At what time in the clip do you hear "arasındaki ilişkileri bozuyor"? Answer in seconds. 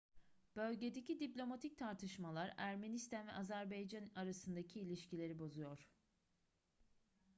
4.15-5.87